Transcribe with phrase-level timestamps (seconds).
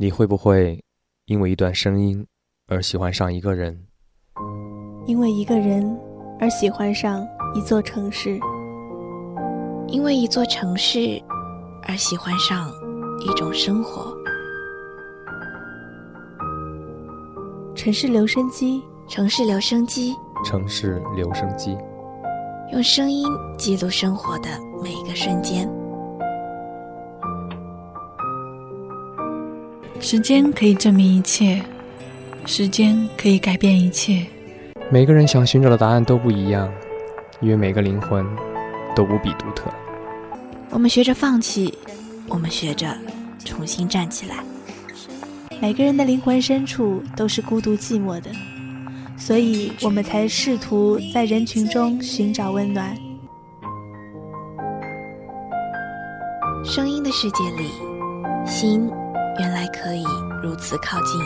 [0.00, 0.80] 你会不会
[1.26, 2.24] 因为一段声音
[2.68, 3.84] 而喜欢上一个人？
[5.06, 5.84] 因为一个人
[6.38, 8.38] 而喜欢上一座城市？
[9.88, 11.20] 因为一座城市
[11.82, 12.70] 而喜欢上
[13.26, 14.16] 一种生活？
[17.74, 21.76] 城市留声机，城市留声机，城市留声机，
[22.70, 23.26] 用声音
[23.58, 24.48] 记录生活的
[24.80, 25.68] 每一个瞬间。
[30.00, 31.60] 时间可以证明一切，
[32.46, 34.24] 时间可以改变一切。
[34.90, 36.72] 每个人想寻找的答案都不一样，
[37.40, 38.24] 因为每个灵魂
[38.94, 39.70] 都无比独特。
[40.70, 41.76] 我们学着放弃，
[42.28, 42.96] 我们学着
[43.44, 44.36] 重新站起来。
[45.60, 48.30] 每个人的灵魂深处都是孤独寂寞的，
[49.16, 52.96] 所以我们才试图在人群中寻找温暖。
[56.64, 57.68] 声音的世界里，
[58.46, 58.88] 心。
[59.82, 60.04] 可以
[60.42, 61.20] 如此靠近。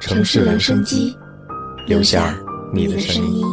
[0.00, 1.16] 城市留声机，
[1.86, 2.34] 留下
[2.72, 3.44] 你的声音。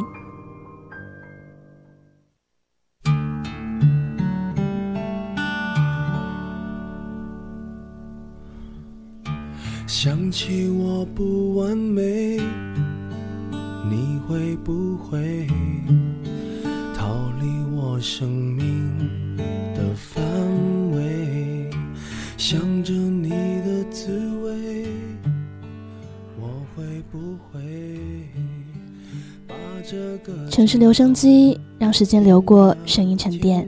[30.49, 33.67] 城市留声机让时间流过，声音沉淀。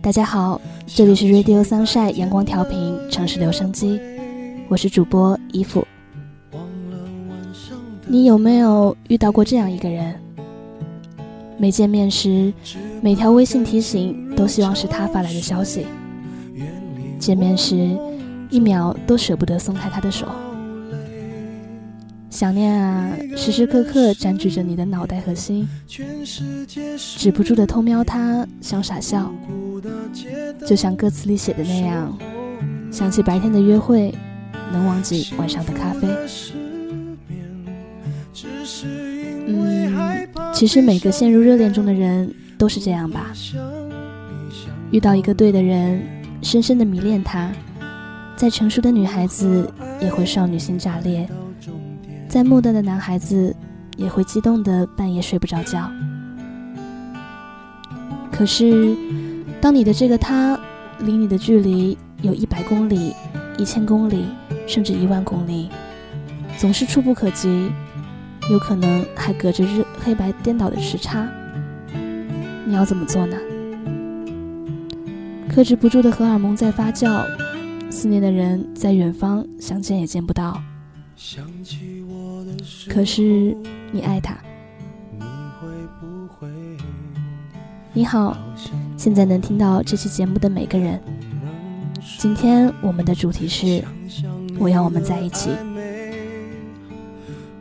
[0.00, 4.00] 大家好，这里是 Radio Sunshine 阳光调频城市留声机，
[4.68, 5.86] 我是主播衣服。
[8.06, 10.14] 你有没有遇到过这样一个人？
[11.58, 12.52] 没见面时，
[13.00, 15.86] 每条微信提醒都希望是他发来的消息。
[17.18, 17.96] 见面时，
[18.50, 20.26] 一秒都舍不得松开他的手。
[22.32, 25.68] 想念啊，时时刻刻占据着你的脑袋和心，
[26.96, 29.30] 止不住的偷瞄他，想傻笑，
[30.66, 32.16] 就像歌词里写的那样，
[32.90, 34.14] 想起白天的约会，
[34.72, 36.08] 能忘记晚上的咖啡。
[39.46, 43.30] 嗯，其实每个陷入热恋中的人都是这样吧，
[44.90, 46.00] 遇到一个对的人。
[46.40, 47.52] 深深的迷恋他，
[48.34, 51.28] 再成熟的女孩子也会少女心炸裂，
[52.32, 53.54] 再木讷的男孩子
[53.98, 55.92] 也会激动的半夜睡不着觉。
[58.30, 58.96] 可是，
[59.60, 60.58] 当你的这个他
[61.00, 63.14] 离你的距离有一百公里、
[63.58, 64.24] 一千公里，
[64.66, 65.68] 甚至一万公里，
[66.56, 67.70] 总是触不可及，
[68.50, 71.28] 有可能还隔着日黑白颠倒的时差，
[72.64, 73.36] 你要怎么做呢？
[75.50, 77.26] 克制不住的荷尔蒙在发酵，
[77.90, 80.58] 思念的人在远方，想见也见不到。
[81.14, 82.01] 想起
[82.88, 83.56] 可是
[83.90, 84.36] 你爱他。
[87.92, 88.36] 你好，
[88.96, 90.98] 现在能听到这期节目的每个人，
[92.18, 93.84] 今天我们的主题是
[94.58, 95.50] 我要我们在一起。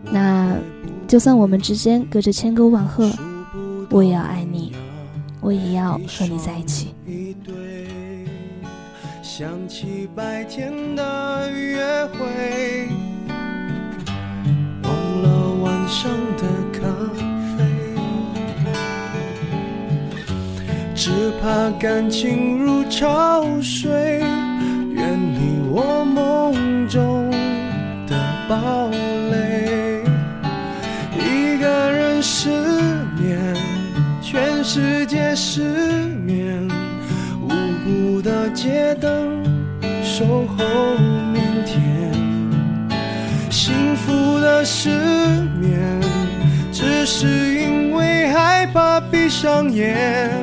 [0.04, 0.56] 那
[1.08, 3.12] 就算我们之间隔着千沟万壑，
[3.90, 4.74] 我也要爱你，
[5.42, 6.96] 我也要和你在一起。
[9.22, 12.88] 想起白天的约会，
[15.92, 16.80] 上的咖
[17.54, 17.64] 啡，
[20.96, 23.92] 只怕感情如潮水，
[24.94, 27.30] 远离我梦中
[28.08, 28.90] 的堡
[29.30, 30.02] 垒。
[31.20, 32.50] 一个人失
[33.20, 33.54] 眠，
[34.22, 35.62] 全世界失
[36.26, 36.70] 眠。
[37.44, 37.50] 无
[37.84, 39.44] 辜的街灯
[40.02, 40.64] 守候
[44.64, 44.90] 失
[45.60, 46.00] 眠，
[46.72, 47.28] 只是
[47.62, 50.40] 因为害怕闭上眼。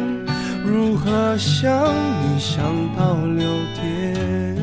[0.64, 2.64] 如何想你想
[2.96, 3.46] 到六
[3.80, 4.56] 点？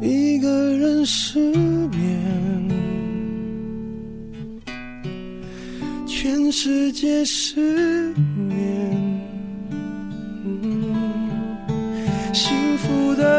[0.00, 1.38] 一个人失
[1.88, 2.68] 眠，
[6.06, 6.48] 全。
[6.50, 8.12] 世界失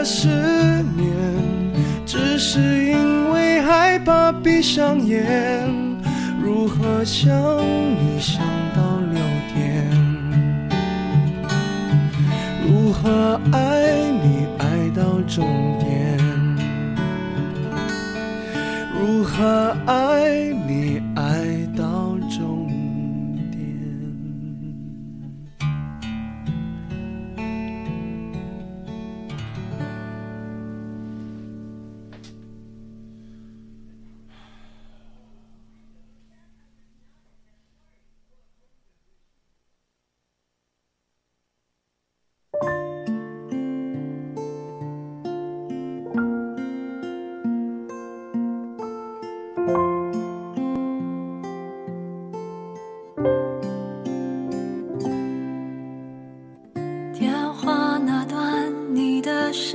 [0.04, 0.28] 失
[0.96, 1.12] 眠，
[2.06, 5.70] 只是因为害怕闭上眼。
[6.42, 8.42] 如何想你想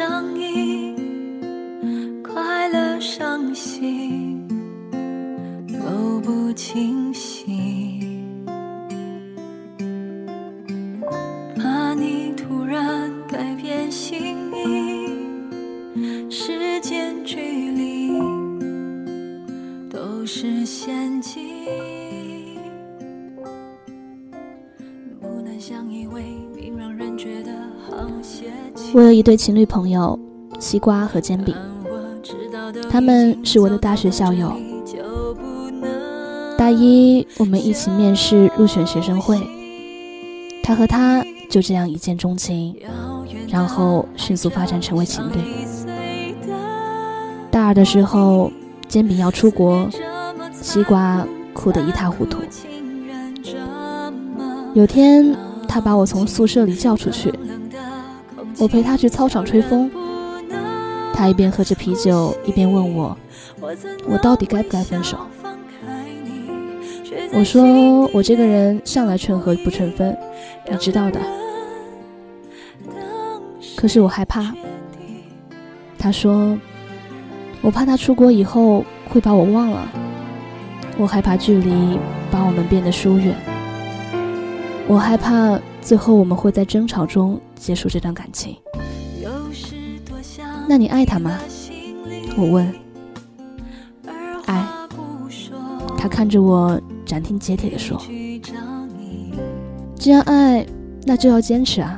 [0.06, 0.73] 相依
[29.24, 30.18] 对情侣朋友，
[30.60, 31.56] 西瓜和煎饼，
[32.90, 34.52] 他们是我的大学校友。
[36.58, 39.40] 大一我们一起面试入选学生会，
[40.62, 42.76] 他和他就这样一见钟情，
[43.48, 45.38] 然后迅速发展成为情侣。
[47.50, 48.52] 大二的时候，
[48.88, 49.88] 煎饼要出国，
[50.52, 52.40] 西瓜哭得一塌糊涂。
[54.74, 55.34] 有天，
[55.66, 57.32] 他把我从宿舍里叫出去。
[58.58, 59.90] 我陪他去操场吹风，
[61.12, 63.16] 他一边喝着啤酒，一边问我
[64.08, 65.18] ：“我到底该不该分手？”
[67.34, 70.16] 我说：“我这个人向来劝和不劝分，
[70.70, 71.20] 你知道的。”
[73.76, 74.54] 可是我害怕。
[75.98, 76.56] 他说
[77.60, 79.88] ：“我怕他出国以后会把我忘了，
[80.96, 81.98] 我害怕距离
[82.30, 83.34] 把我们变得疏远，
[84.86, 88.56] 我害怕最后我们会在争吵中。”结束这段感情，
[90.68, 91.38] 那你爱他吗？
[92.36, 92.74] 我问。
[94.46, 94.66] 爱。
[95.96, 97.98] 他看着我，斩钉截铁地说
[99.96, 100.66] ：“既然爱，
[101.04, 101.96] 那就要坚持啊。”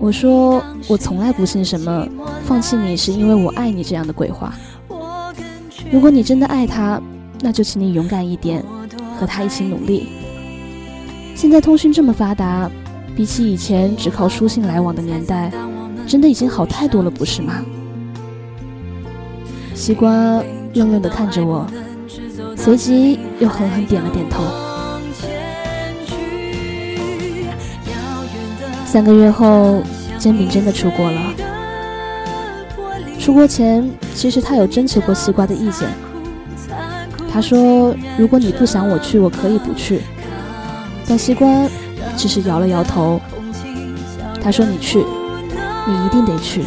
[0.00, 2.08] 我说：“我从来不信什么
[2.46, 4.54] 放弃你是因为我爱你这样的鬼话。
[5.92, 6.98] 如果你真的爱他，
[7.42, 8.64] 那就请你勇敢一点，
[9.18, 10.08] 和他一起努力。
[11.34, 12.70] 现在通讯这么发达。”
[13.16, 15.52] 比起以前只靠书信来往的年代，
[16.06, 17.62] 真的已经好太多了，不是吗？
[19.74, 20.10] 西瓜
[20.74, 21.66] 愣愣地看着我，
[22.56, 24.42] 随即又狠狠点了点头。
[28.86, 29.82] 三个月后，
[30.18, 31.20] 煎饼真的出国了。
[33.18, 35.88] 出国前，其实他有征求过西瓜的意见。
[37.30, 40.00] 他说：“如果你不想我去，我可以不去。”
[41.06, 41.46] 但西瓜。
[42.16, 43.20] 只是摇了摇头，
[44.42, 45.04] 他说：“你去，
[45.86, 46.64] 你一定得去。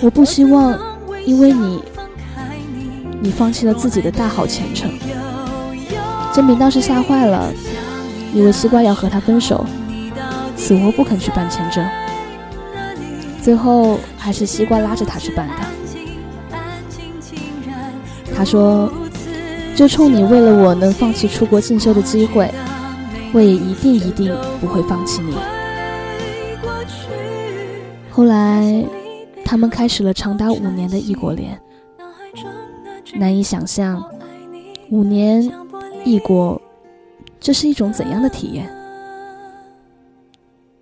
[0.00, 0.78] 我不希望
[1.24, 1.82] 因为你，
[3.20, 4.90] 你放弃了自己的大好前程。”
[6.32, 7.52] 煎饼当时吓坏了，
[8.32, 9.66] 以为西瓜要和他分手，
[10.56, 11.84] 死活不肯去办签证。
[13.42, 15.54] 最后还是西瓜拉着他去办的。
[18.36, 18.92] 他说
[19.74, 22.48] ：“就冲你为了我能放弃出国进修的机会。”
[23.32, 25.34] 我也一定一定不会放弃你。
[28.10, 28.84] 后来，
[29.44, 31.60] 他们开始了长达五年的异国恋。
[33.14, 34.04] 难以想象，
[34.90, 35.50] 五年
[36.04, 36.60] 异国，
[37.40, 38.68] 这是一种怎样的体验？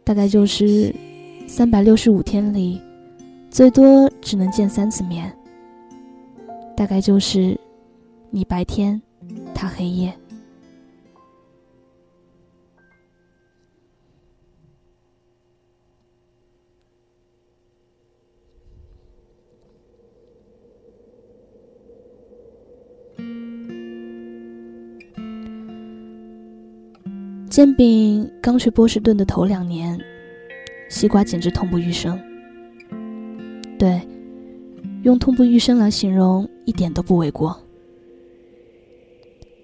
[0.03, 0.95] 大概就是
[1.47, 2.81] 三百六十五天里，
[3.51, 5.33] 最多只能见三次面。
[6.77, 7.59] 大概就是
[8.31, 9.01] 你白天，
[9.55, 10.13] 他黑夜。
[27.57, 29.99] 煎饼刚去波士顿的头两年，
[30.91, 32.21] 西瓜简直痛不欲生。
[33.79, 34.07] 对，
[35.05, 37.59] 用痛不欲生来形容一点都不为过。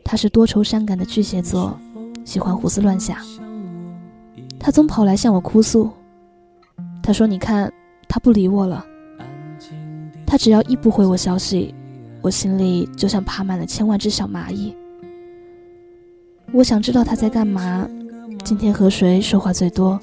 [0.03, 1.79] 他是多愁善感的巨蟹座，
[2.25, 3.19] 喜欢胡思乱想。
[4.59, 5.91] 他总跑来向我哭诉，
[7.03, 7.71] 他说：“你看，
[8.09, 8.83] 他不理我了。
[10.27, 11.75] 他只要一不回我消息，
[12.23, 14.75] 我心里就像爬满了千万只小蚂蚁。”
[16.53, 17.89] 我想知道他在干嘛，
[18.45, 19.99] 今天和谁说话最多，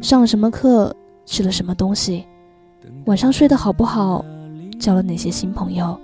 [0.00, 0.94] 上了什么课，
[1.26, 2.24] 吃了什么东西，
[3.04, 4.24] 晚上睡得好不好，
[4.80, 5.98] 交了哪些新朋友，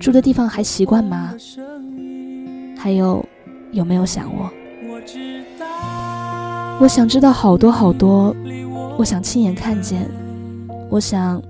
[0.00, 1.34] 住的地方还习惯吗？
[2.78, 3.22] 还有
[3.72, 4.50] 有没有想我？
[6.80, 8.34] 我想知道好多好多，
[8.96, 10.08] 我想亲眼看见，
[10.88, 11.42] 我想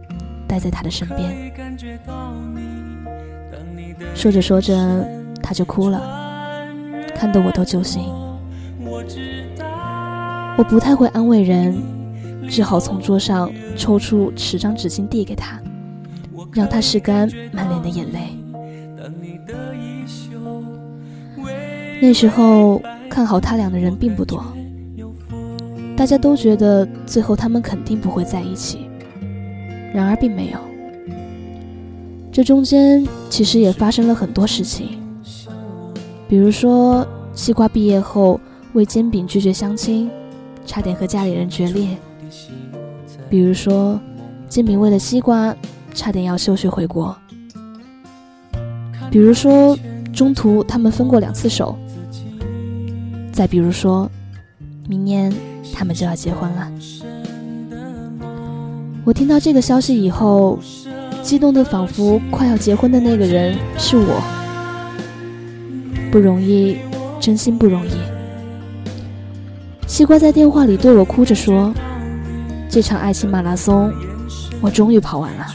[0.49, 1.53] 待在他的身边。
[4.17, 5.09] 说着说着，
[5.41, 6.18] 他就哭了。
[7.19, 8.05] 看得我都揪心，
[10.57, 11.77] 我不太会安慰人，
[12.49, 15.61] 只好从桌上抽出十张纸巾递给他，
[16.53, 18.21] 让他拭干满脸的眼泪。
[22.01, 24.45] 那时候看好他俩的人并不多，
[25.97, 28.89] 大家都觉得最后他们肯定不会在一起。
[29.93, 30.59] 然而并没有，
[32.31, 35.01] 这中间其实也发生了很多事情，
[36.29, 38.39] 比如说西瓜毕业后
[38.75, 40.11] 为煎饼拒绝相亲，
[40.67, 41.97] 差点和家里人决裂；
[43.31, 43.99] 比如说
[44.47, 45.57] 煎饼为了西瓜
[45.95, 47.15] 差点要休学回国；
[49.11, 49.75] 比如说
[50.13, 51.75] 中途他们分过两次手；
[53.33, 54.11] 再比如说，
[54.87, 55.33] 明年
[55.73, 56.71] 他们就要结婚了。
[59.05, 60.59] 我听到这个消息以后，
[61.23, 64.38] 激动的仿佛快要结婚的那个人是我。
[66.11, 66.79] 不容易，
[67.21, 67.91] 真心不容易。
[69.87, 71.73] 西瓜在电话里对我哭着说
[72.69, 73.93] ：“这场爱情马拉松，
[74.61, 75.47] 我终于跑完了。”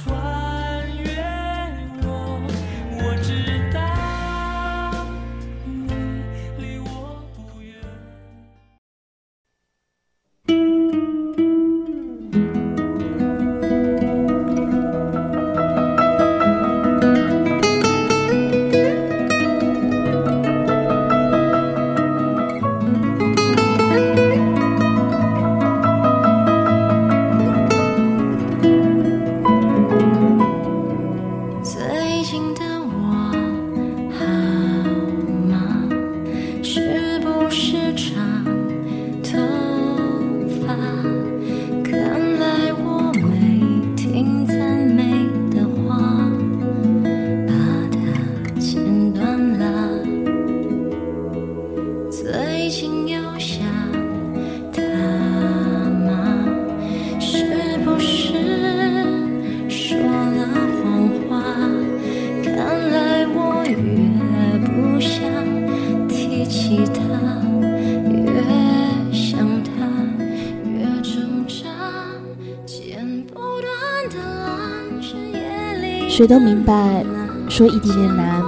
[76.24, 77.03] 谁都明白，
[77.50, 78.42] 说异地恋难，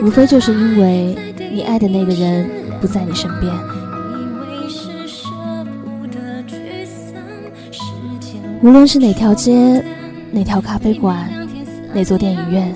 [0.00, 1.14] 无非就是因为
[1.52, 2.48] 你爱的那个人
[2.80, 3.52] 不在你身边。
[8.62, 9.84] 无论是哪条街、
[10.30, 11.30] 哪条咖啡馆、
[11.92, 12.74] 哪座电影院，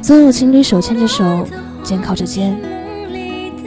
[0.00, 1.46] 总有情侣手牵着手，
[1.82, 2.58] 肩靠着肩，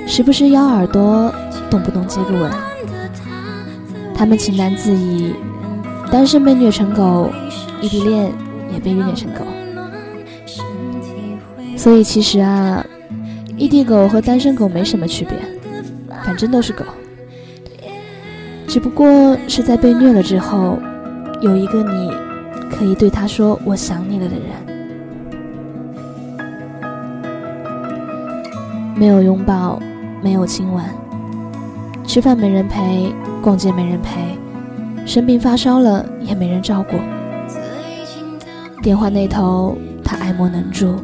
[0.07, 1.31] 时不时咬耳朵，
[1.69, 2.51] 动不动接个吻。
[4.15, 5.35] 他们情难自已，
[6.11, 7.29] 单身被虐成狗，
[7.79, 8.33] 异地恋。
[8.73, 9.45] 也被虐成狗，
[11.75, 12.85] 所以其实啊，
[13.57, 15.37] 异地狗和单身狗没什么区别，
[16.23, 16.83] 反正都是狗，
[18.67, 20.77] 只不过是在被虐了之后，
[21.41, 22.11] 有一个你
[22.69, 24.45] 可以对他说“我想你了”的人，
[28.95, 29.79] 没有拥抱，
[30.21, 30.83] 没有亲吻，
[32.05, 33.11] 吃饭没人陪，
[33.41, 34.37] 逛街没人陪，
[35.05, 36.97] 生病发烧了也没人照顾。
[38.81, 40.95] 电话那头，他爱莫能助，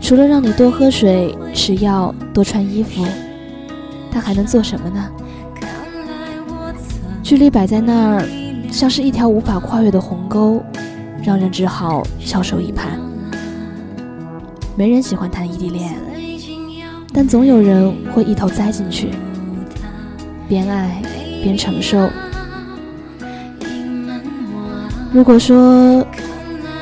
[0.00, 3.04] 除了让你多喝水、吃药、多穿衣服，
[4.10, 5.08] 他还能做什么呢？
[7.22, 8.24] 距离摆在那儿，
[8.72, 10.60] 像是一条无法跨越的鸿沟，
[11.22, 12.98] 让人只好翘首以盼。
[14.76, 15.94] 没人喜欢谈异地恋，
[17.12, 19.10] 但总有人会一头栽进去，
[20.48, 21.00] 边爱
[21.42, 22.08] 边承受。
[25.12, 26.06] 如果说，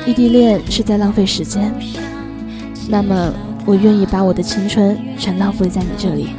[0.07, 1.69] 异地恋是在浪费时间，
[2.87, 3.33] 那么
[3.65, 6.29] 我愿意把我的青春全浪费在你这里。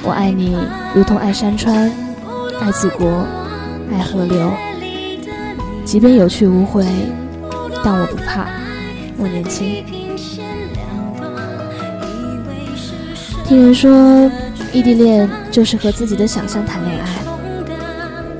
[0.00, 0.56] 我爱你，
[0.94, 1.90] 如同爱山川，
[2.60, 3.26] 爱祖国，
[3.92, 4.48] 爱河流。
[5.84, 6.86] 即便有去无回，
[7.82, 8.46] 但我不怕，
[9.18, 9.84] 我年轻。
[13.44, 14.30] 听人说
[14.72, 17.08] 异地恋就是和自己的想象谈恋爱，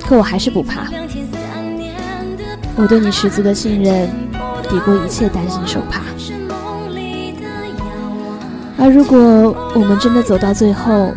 [0.01, 0.87] 可我还是不怕。
[2.77, 4.11] 我对你十足的信任，
[4.69, 6.01] 抵过一切担心受怕。
[8.77, 9.17] 而如果
[9.75, 11.13] 我们真的走到最后，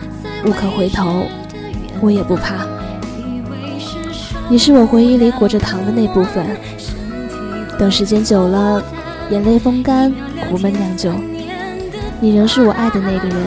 [0.46, 1.24] 无可回头，
[2.00, 2.66] 我也不怕。
[4.48, 6.46] 你是我回忆里裹着糖的那部分，
[7.78, 8.82] 等时间久了，
[9.32, 10.14] 眼泪风干，
[10.48, 11.12] 苦闷酿酒，
[12.22, 13.38] 你仍是我爱的那个人，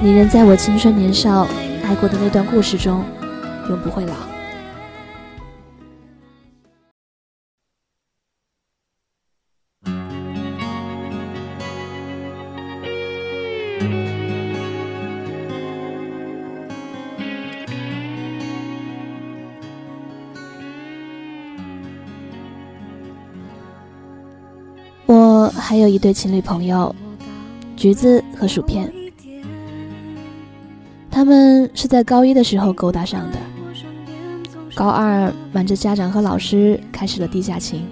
[0.00, 1.46] 你仍在我青春年少
[1.84, 3.04] 爱过的那段故事中，
[3.68, 4.29] 永不会老。
[25.70, 26.92] 还有一对情侣朋友，
[27.76, 28.92] 橘子和薯片。
[31.08, 33.38] 他们是在高一的时候勾搭上的，
[34.74, 37.86] 高二瞒着家长和老师开始了地下情。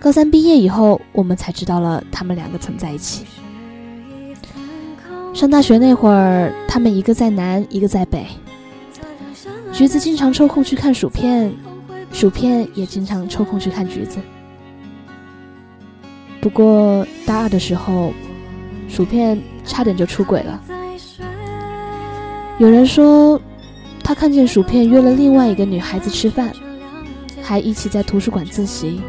[0.00, 3.24] 高三毕业以后，我们才知道了他们两个曾在一起。
[5.32, 8.26] 上大学那会儿，他们一个在南，一个在北。
[9.72, 11.54] 橘子经常抽空去看薯片，
[12.10, 14.18] 薯片也经常抽空去看橘子。
[16.46, 18.14] 不过大二的时候，
[18.88, 20.62] 薯片差点就出轨了。
[22.58, 23.40] 有人说，
[24.04, 26.52] 他看见薯片约了另外一个女孩子吃饭，
[27.42, 29.00] 还一起在图书馆自习。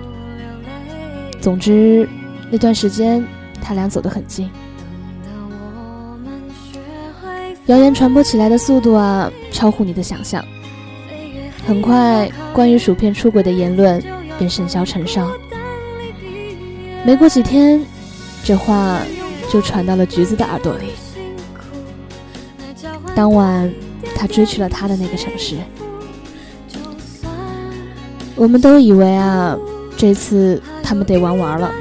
[1.39, 2.10] 总之，
[2.50, 3.24] 那段时间
[3.62, 4.50] 他俩走得很近。
[7.67, 10.44] 谣言传播起来的速度啊，超乎你的想象。
[11.67, 14.03] 很快，关于薯片出轨的言论
[14.39, 15.29] 便甚嚣尘上。
[17.08, 17.82] 没过几天，
[18.44, 19.00] 这话
[19.50, 20.92] 就传到了橘子的耳朵里。
[23.16, 23.72] 当晚，
[24.14, 25.56] 他追去了他的那个城市。
[28.36, 29.58] 我们都以为啊，
[29.96, 31.72] 这次他们得玩完了。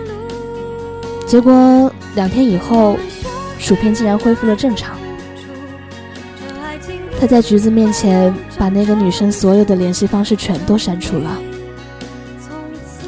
[1.26, 2.96] 结果两天以后，
[3.58, 4.96] 薯片竟然恢复了正常。
[7.18, 11.36] 他在橘子面前把那个女生所有的联系方式全都删除了。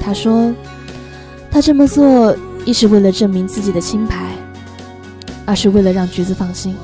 [0.00, 0.52] 他说，
[1.58, 2.32] 他这么做
[2.64, 4.14] 一是为了证明自己的清白，
[5.44, 6.76] 二是为了让橘子放心。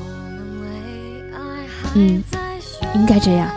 [1.94, 2.20] 嗯，
[2.96, 3.48] 应该这样。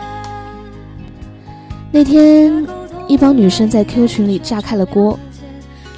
[1.90, 2.64] 那天，
[3.08, 5.18] 一帮女生在 Q 群里炸开了锅，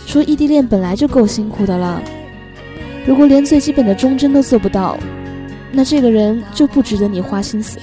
[0.07, 2.01] 说异地恋本来就够辛苦的了，
[3.05, 4.97] 如果连最基本的忠贞都做不到。
[5.71, 7.79] 那这个人就不值得你花心思。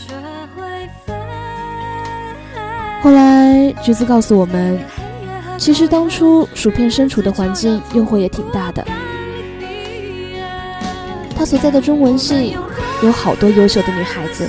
[3.04, 4.80] 后来橘子告诉我们，
[5.58, 8.86] 其实当初薯片身处的环境诱惑也挺大的。
[11.36, 12.56] 他所在的中文系
[13.04, 14.48] 有好多优秀的女孩子，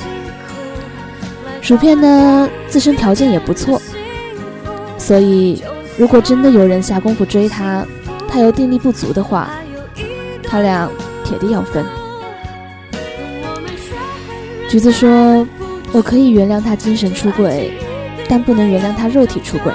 [1.61, 3.81] 薯片呢自身条件也不错，
[4.97, 5.63] 所以
[5.99, 7.85] 如果真的有人下功夫追他，
[8.29, 9.51] 他又定力不足的话，
[10.43, 10.89] 他俩
[11.25, 11.85] 铁定要分。
[14.71, 15.47] 橘子说
[15.93, 17.73] ：“我可以原谅他精神出轨，
[18.29, 19.73] 但不能原谅他肉体出轨。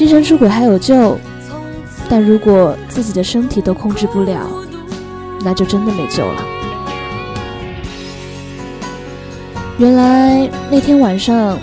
[0.00, 1.20] 精神出轨还有救，
[2.08, 4.48] 但如果自己的身体都控制不了，
[5.44, 6.42] 那就真的没救了。”
[9.76, 11.58] 原来那天晚上，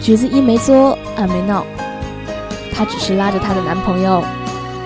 [0.00, 1.66] 橘子一没作，二没闹，
[2.74, 4.24] 她只是拉着她的男朋友，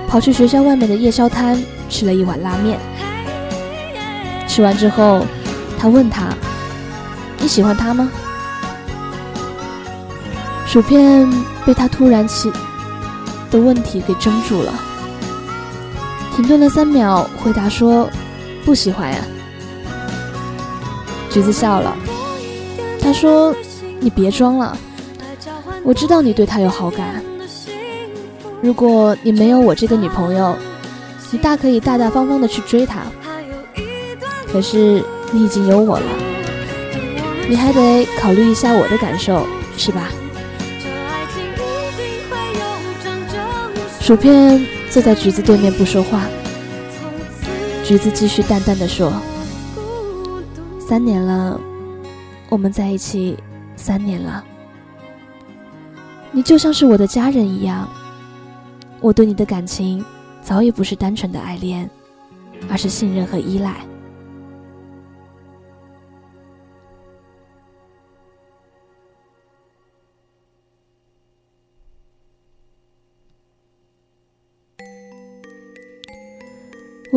[0.08, 2.80] 跑去学校外面的夜宵摊吃了一碗拉面。
[4.48, 5.24] 吃完之后。
[5.80, 6.34] 他问他
[7.38, 8.10] ：“你喜欢他吗？”
[10.66, 11.30] 薯片
[11.64, 12.50] 被他突然起
[13.50, 14.72] 的问题给怔住了，
[16.34, 18.08] 停顿了三秒，回答说
[18.64, 19.18] ：“不喜欢呀。”
[21.30, 21.96] 橘子笑了，
[23.00, 23.54] 他说
[24.00, 24.76] ：“你别装了，
[25.84, 27.22] 我知道你对他有好感。
[28.60, 30.56] 如果你没有我这个女朋友，
[31.30, 33.02] 你大可以大大方方的去追她。
[34.52, 36.06] 可是……”你已经有我了，
[37.50, 40.08] 你还得考虑一下我的感受，是吧？
[44.08, 44.58] 薯片
[44.90, 46.26] 坐在橘子对面不说话，
[47.84, 49.12] 橘子继续淡淡的说
[50.80, 51.60] ：“三年了，
[52.48, 53.36] 我们在一起
[53.76, 54.42] 三年了，
[56.32, 57.86] 你就像是我的家人一样，
[59.02, 60.02] 我对你的感情
[60.40, 61.90] 早已不是单纯的爱恋，
[62.70, 63.76] 而是信任和依赖。”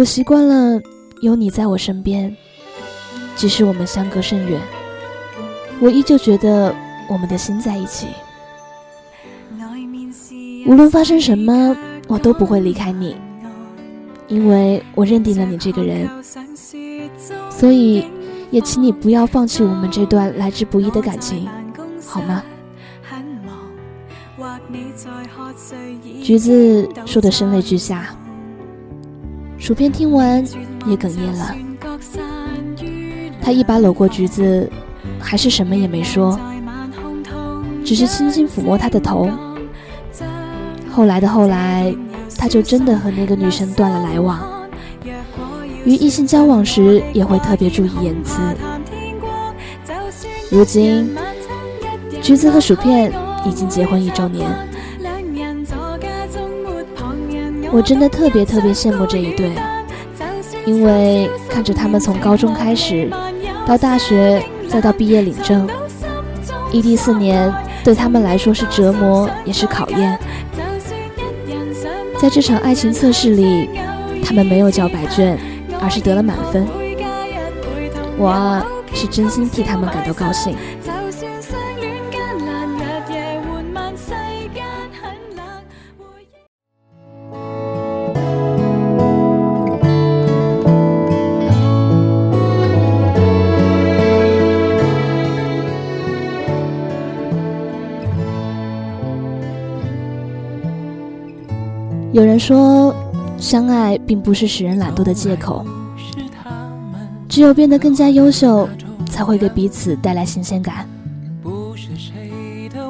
[0.02, 0.82] 我习惯了
[1.20, 2.36] 有你在我身边，
[3.36, 4.60] 即使我们相隔甚远，
[5.80, 6.74] 我依旧觉得
[7.08, 8.08] 我们的心在一起。
[10.66, 13.16] 无论发生什么，我都不会离开你，
[14.28, 16.10] 因为我认定了你这个人。
[17.52, 18.04] 所以，
[18.50, 21.48] 也请你不要放弃我们这段来之不易的感情，
[22.08, 22.42] 好吗？
[26.24, 28.16] 橘子说的声泪俱下。
[29.62, 30.44] 薯片听完
[30.88, 31.56] 也哽咽了，
[33.40, 34.68] 他一把搂过橘子，
[35.20, 36.38] 还是什么也没说，
[37.86, 39.30] 只是轻轻抚摸她的头。
[40.92, 41.94] 后来的后来，
[42.40, 44.42] 他就真的和那个女生断了来往，
[45.86, 48.42] 与异性交往时也会特别注意言辞。
[50.50, 51.16] 如今，
[52.20, 53.14] 橘子和薯片
[53.46, 54.71] 已经结婚一周年。
[57.72, 59.52] 我真的特别特别羡慕这一对，
[60.66, 63.10] 因为看着他们从高中开始，
[63.66, 65.68] 到大学，再到毕业领证，
[66.72, 67.52] 异地四年
[67.84, 70.20] 对他们来说是折磨，也是考验。
[72.20, 73.70] 在这场爱情测试里，
[74.24, 75.40] 他们没有交白卷，
[75.82, 76.68] 而是得了满分。
[78.18, 80.56] 我啊，是真心替他们感到高兴。
[102.22, 102.96] 有人说，
[103.40, 105.66] 相爱并不是使人懒惰的借口，
[107.28, 108.70] 只有变得更加优秀，
[109.10, 110.88] 才会给彼此带来新鲜感。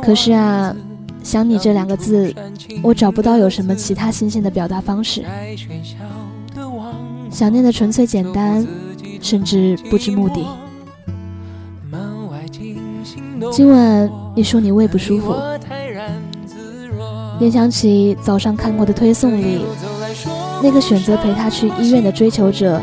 [0.04, 0.76] 可是啊，
[1.24, 2.36] 想你这两个字，
[2.84, 5.24] 我找不到有什么其他新鲜的表达方式。
[7.30, 8.68] 想念的纯粹简单，
[9.22, 10.46] 甚至不知目的。
[13.54, 15.34] 今晚你说你胃不舒服。
[17.42, 19.66] 联想起早上看过的推送里，
[20.62, 22.80] 那个选择陪他去医院的追求者，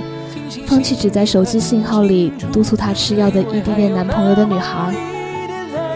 [0.66, 4.92] 放弃只在手机信号里督促他吃药的异地恋男朋友的女孩，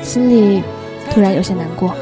[0.00, 0.62] 心里
[1.10, 1.92] 突然有些难过。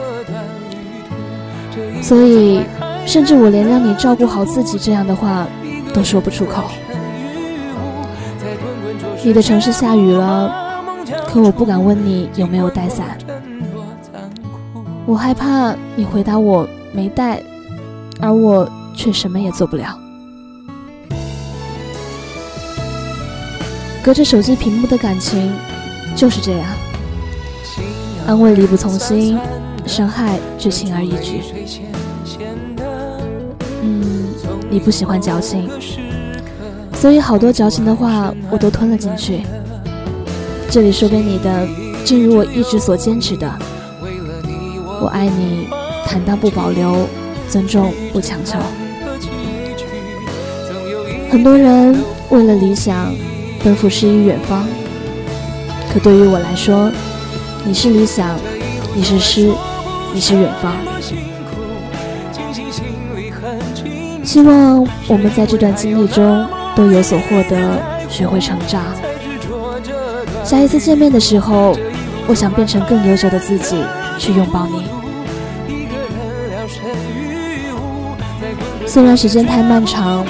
[2.03, 2.61] 所以，
[3.07, 5.49] 甚至我连让你照顾好自己这样的话
[5.95, 6.65] 都说不出口。
[9.25, 10.55] 你的城市下雨了，
[11.27, 13.17] 可我不敢问你有没有带伞。
[15.07, 17.43] 我害怕你回答我没带，
[18.21, 19.99] 而我却什么也做不了。
[24.03, 25.53] 隔着手机屏幕的感情
[26.15, 26.67] 就是这样，
[28.27, 29.39] 安慰力不从心，
[29.85, 31.43] 伤害却轻而易举。
[33.83, 34.29] 嗯，
[34.71, 35.69] 你不喜欢矫情，
[36.95, 39.43] 所以好多矫情的话我都吞了进去。
[40.71, 41.67] 这里说给你的，
[42.05, 43.53] 正如我一直所坚持的。
[45.01, 45.67] 我爱你，
[46.05, 47.09] 坦荡不保留，
[47.49, 48.59] 尊重不强求。
[51.31, 53.15] 很多人为了理想
[53.65, 54.67] 奔赴诗与远方，
[55.91, 56.93] 可对于我来说，
[57.65, 58.39] 你是理想，
[58.95, 59.51] 你是诗，
[60.13, 60.77] 你是远方。
[64.23, 68.83] 希望我们在这段经历中都有所获得，学会成长。
[70.45, 71.75] 下一次见面的时候，
[72.27, 73.83] 我想变成更优秀的自己。
[74.21, 74.85] 去拥抱你。
[78.87, 80.27] 虽然时间太漫长，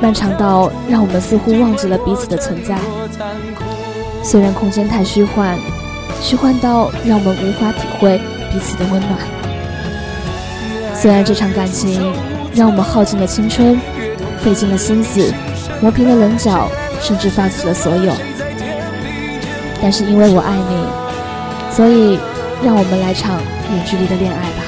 [0.00, 2.76] 漫长到让我们似乎忘记了彼此的存在；
[4.22, 5.58] 虽然空间太虚幻，
[6.22, 8.18] 虚幻到让我们无法体会
[8.50, 9.18] 彼此的温暖；
[10.94, 12.14] 虽然这场感情
[12.54, 13.78] 让我们耗尽了青春，
[14.38, 15.30] 费尽了心思，
[15.82, 16.70] 磨平了棱角，
[17.02, 18.14] 甚至放弃了所有，
[19.82, 22.18] 但是因为我爱你，所以。
[22.64, 23.40] 让我们来场
[23.72, 24.62] 远距离的恋爱吧。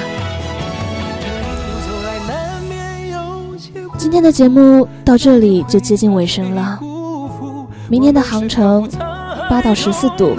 [3.97, 6.79] 今天的节目到这里就接近尾声了。
[7.89, 8.87] 明天的航程
[9.49, 10.35] 八到十四度，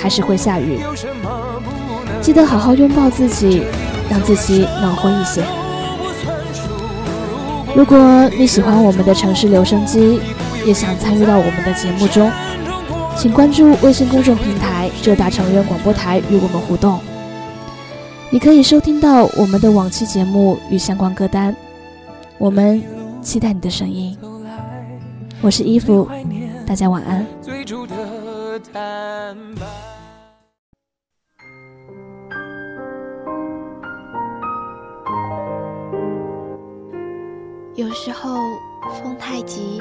[0.00, 0.80] 还是会下雨。
[2.20, 3.64] 记得好好拥抱自己，
[4.08, 5.42] 让自己暖和一些。
[7.74, 7.98] 如果
[8.38, 10.20] 你喜欢我们的城市留声机，
[10.64, 12.30] 也想参与到我们的节目中。
[13.18, 17.00] 请关注微信公众平台“浙大成员广播台”与我们互动，
[18.30, 21.56] 你可以收听到我们的往期节目与相关歌单。
[22.36, 22.82] 我们
[23.22, 24.16] 期待你的声音。
[25.40, 26.06] 我是衣服，
[26.66, 27.26] 大家晚安。
[37.74, 38.36] 有时候
[39.02, 39.80] 风太急，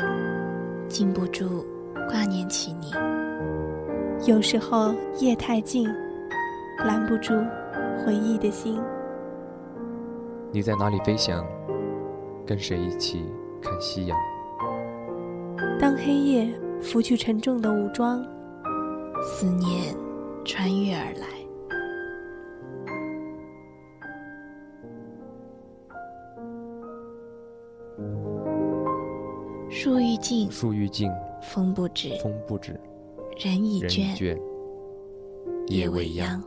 [0.88, 1.66] 禁不住
[2.10, 2.94] 挂念起你。
[4.24, 5.88] 有时候夜太静，
[6.80, 7.34] 拦不住
[8.04, 8.82] 回忆的心。
[10.52, 11.46] 你在哪里飞翔？
[12.46, 13.26] 跟谁一起
[13.62, 14.18] 看夕阳？
[15.80, 16.48] 当黑夜
[16.82, 18.26] 拂去沉重的武装，
[19.22, 19.96] 思念
[20.44, 21.28] 穿越而来。
[29.70, 32.80] 树欲静，树欲静，风不止，风不止。
[33.38, 34.40] 人已倦，
[35.68, 36.42] 夜未央。